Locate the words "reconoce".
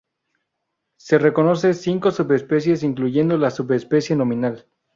1.19-1.75